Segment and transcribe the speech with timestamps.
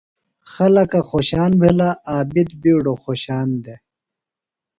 [0.51, 3.79] خلکہ خوشان بِھلہ۔ عابد بِیڈُوۡ خوشان دےۡ۔